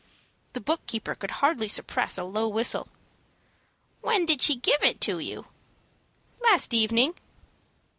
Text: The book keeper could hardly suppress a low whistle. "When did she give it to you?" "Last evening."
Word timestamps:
The 0.53 0.59
book 0.61 0.83
keeper 0.87 1.13
could 1.13 1.29
hardly 1.29 1.67
suppress 1.67 2.17
a 2.17 2.23
low 2.23 2.47
whistle. 2.47 2.87
"When 4.01 4.25
did 4.25 4.41
she 4.41 4.55
give 4.55 4.83
it 4.83 4.99
to 5.01 5.19
you?" 5.19 5.45
"Last 6.41 6.73
evening." 6.73 7.13